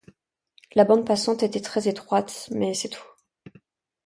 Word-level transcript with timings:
La 0.73 0.83
bande 0.83 1.05
passante 1.05 1.43
était 1.43 1.61
très 1.61 1.87
étroite, 1.87 2.49
mais 2.49 2.73
c'est 2.73 2.89
tout. 2.89 3.05